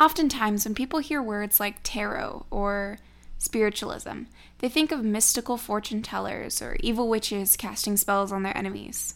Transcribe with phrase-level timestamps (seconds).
[0.00, 2.98] Oftentimes, when people hear words like tarot or
[3.38, 4.24] spiritualism,
[4.58, 9.14] they think of mystical fortune tellers or evil witches casting spells on their enemies.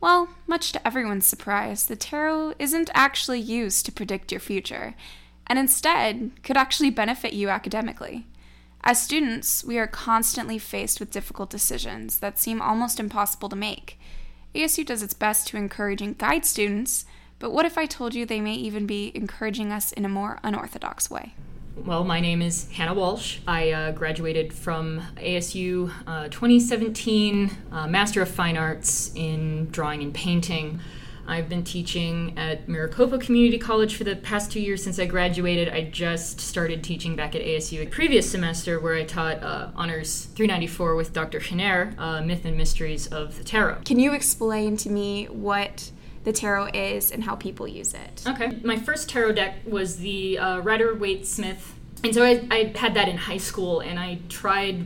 [0.00, 4.94] Well, much to everyone's surprise, the tarot isn't actually used to predict your future,
[5.46, 8.26] and instead could actually benefit you academically.
[8.84, 13.98] As students, we are constantly faced with difficult decisions that seem almost impossible to make.
[14.54, 17.04] ASU does its best to encourage and guide students,
[17.38, 20.38] but what if I told you they may even be encouraging us in a more
[20.42, 21.34] unorthodox way?
[21.76, 23.38] Well, my name is Hannah Walsh.
[23.46, 30.12] I uh, graduated from ASU uh, 2017, uh, Master of Fine Arts in Drawing and
[30.12, 30.80] Painting.
[31.28, 35.68] I've been teaching at Maricopa Community College for the past two years since I graduated.
[35.68, 40.24] I just started teaching back at ASU a previous semester where I taught uh, Honors
[40.34, 41.38] 394 with Dr.
[41.38, 43.82] Chenair, uh, Myth and Mysteries of the Tarot.
[43.84, 45.90] Can you explain to me what
[46.28, 48.22] the tarot is and how people use it.
[48.26, 48.58] Okay.
[48.62, 51.74] My first tarot deck was the uh, Rider Waite Smith.
[52.04, 54.84] And so I, I, had that in high school, and I tried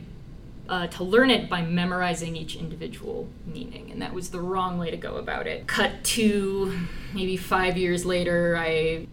[0.69, 4.89] uh, to learn it by memorizing each individual meaning, and that was the wrong way
[4.89, 5.67] to go about it.
[5.67, 6.79] Cut to
[7.13, 9.07] maybe five years later, I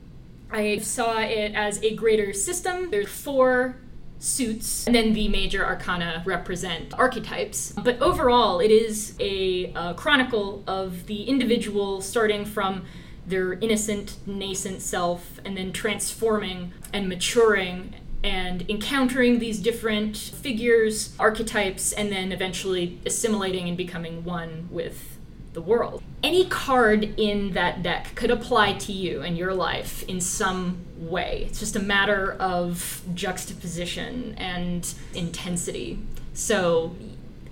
[0.52, 2.90] I saw it as a greater system.
[2.90, 3.76] There's four
[4.20, 7.72] suits, and then the major arcana represent archetypes.
[7.72, 12.84] But overall, it is a, a chronicle of the individual starting from
[13.26, 21.92] their innocent, nascent self and then transforming and maturing and encountering these different figures, archetypes,
[21.92, 25.16] and then eventually assimilating and becoming one with
[25.52, 26.02] the world.
[26.22, 31.44] Any card in that deck could apply to you and your life in some way.
[31.48, 35.98] It's just a matter of juxtaposition and intensity.
[36.34, 36.94] So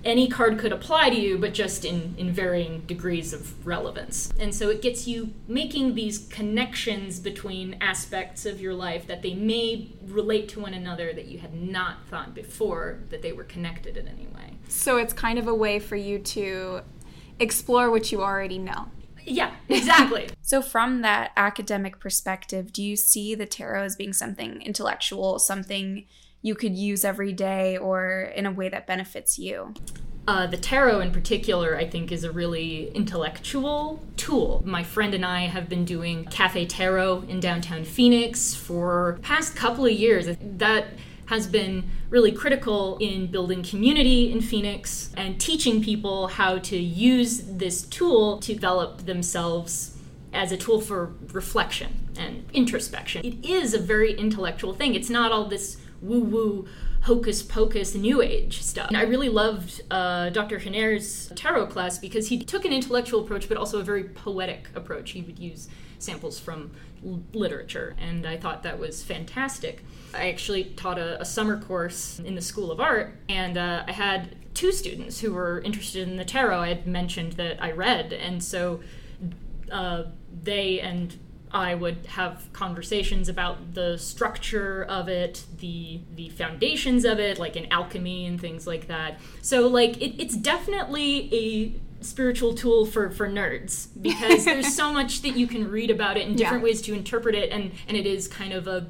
[0.05, 4.31] any card could apply to you, but just in, in varying degrees of relevance.
[4.39, 9.33] And so it gets you making these connections between aspects of your life that they
[9.33, 13.97] may relate to one another that you had not thought before that they were connected
[13.97, 14.53] in any way.
[14.69, 16.81] So it's kind of a way for you to
[17.39, 18.89] explore what you already know.
[19.25, 20.29] Yeah, exactly.
[20.41, 26.05] so, from that academic perspective, do you see the tarot as being something intellectual, something
[26.41, 29.73] you could use every day, or in a way that benefits you?
[30.27, 34.61] Uh, the tarot, in particular, I think is a really intellectual tool.
[34.63, 39.85] My friend and I have been doing Cafe Tarot in downtown Phoenix for past couple
[39.85, 40.27] of years.
[40.39, 40.89] That
[41.29, 47.41] has been really critical in building community in Phoenix and teaching people how to use
[47.43, 49.95] this tool to develop themselves
[50.33, 53.23] as a tool for reflection and introspection.
[53.23, 54.95] It is a very intellectual thing.
[54.95, 56.67] It's not all this woo woo
[57.01, 58.89] hocus pocus new age stuff.
[58.89, 60.59] And I really loved uh, Dr.
[60.59, 65.11] Chenair's tarot class because he took an intellectual approach but also a very poetic approach.
[65.11, 65.67] He would use
[65.97, 66.71] samples from
[67.33, 69.83] literature, and I thought that was fantastic.
[70.13, 73.91] I actually taught a, a summer course in the School of Art, and uh, I
[73.91, 76.59] had two students who were interested in the tarot.
[76.59, 78.81] I had mentioned that I read, and so
[79.71, 80.03] uh,
[80.43, 81.17] they and
[81.51, 87.55] I would have conversations about the structure of it, the the foundations of it, like
[87.55, 89.19] in alchemy and things like that.
[89.41, 95.21] So like it, it's definitely a spiritual tool for for nerds because there's so much
[95.21, 96.65] that you can read about it and different yeah.
[96.65, 98.87] ways to interpret it and and it is kind of a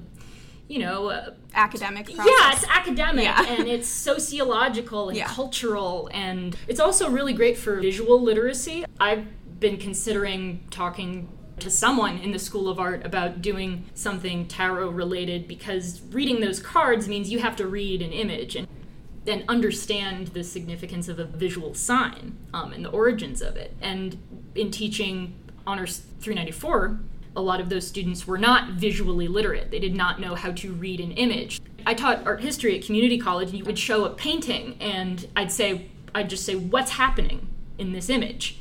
[0.68, 2.28] you know uh, academic process.
[2.28, 3.44] yeah it's academic yeah.
[3.48, 5.28] and it's sociological and yeah.
[5.28, 9.26] cultural and it's also really great for visual literacy i've
[9.60, 11.28] been considering talking
[11.62, 16.60] to someone in the School of Art about doing something tarot related because reading those
[16.60, 18.68] cards means you have to read an image and
[19.28, 23.76] and understand the significance of a visual sign um, and the origins of it.
[23.82, 24.18] And
[24.56, 25.36] in teaching
[25.68, 27.00] Honors 394,
[27.36, 29.72] a lot of those students were not visually literate.
[29.72, 31.62] They did not know how to read an image.
[31.86, 35.52] I taught art history at community college, and you would show a painting, and I'd
[35.52, 37.48] say, I'd just say, What's happening
[37.78, 38.60] in this image?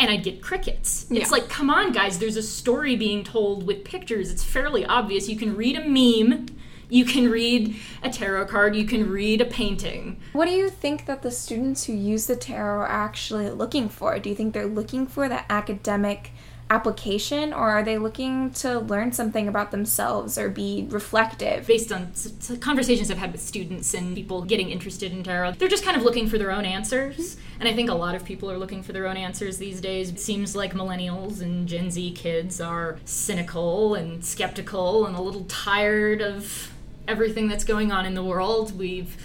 [0.00, 1.06] And I'd get crickets.
[1.10, 1.20] Yeah.
[1.20, 4.32] It's like, come on, guys, there's a story being told with pictures.
[4.32, 5.28] It's fairly obvious.
[5.28, 6.46] You can read a meme
[6.90, 10.20] you can read a tarot card, you can read a painting.
[10.32, 14.18] What do you think that the students who use the tarot are actually looking for?
[14.18, 16.32] Do you think they're looking for that academic
[16.70, 21.66] application or are they looking to learn something about themselves or be reflective?
[21.66, 22.12] Based on
[22.60, 26.04] conversations i've had with students and people getting interested in tarot they're just kind of
[26.04, 27.36] looking for their own answers.
[27.58, 30.10] And i think a lot of people are looking for their own answers these days.
[30.10, 35.44] It seems like millennials and gen z kids are cynical and skeptical and a little
[35.44, 36.72] tired of
[37.08, 38.78] everything that's going on in the world.
[38.78, 39.16] We've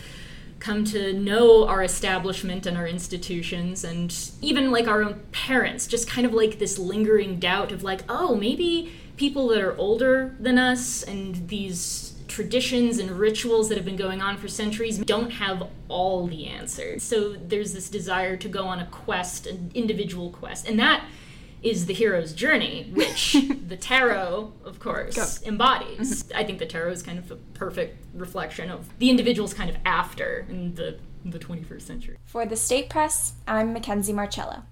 [0.59, 6.09] come to know our establishment and our institutions and even like our own parents just
[6.09, 10.57] kind of like this lingering doubt of like oh maybe people that are older than
[10.57, 15.69] us and these traditions and rituals that have been going on for centuries don't have
[15.87, 17.03] all the answers.
[17.03, 20.67] So there's this desire to go on a quest, an individual quest.
[20.67, 21.05] And that
[21.61, 23.37] is the hero's journey, which
[23.67, 25.47] the tarot, of course, Go.
[25.47, 26.23] embodies.
[26.23, 26.37] Mm-hmm.
[26.37, 29.77] I think the tarot is kind of a perfect reflection of the individual's kind of
[29.85, 32.17] after in the, the 21st century.
[32.25, 34.63] For the State Press, I'm Mackenzie Marchello.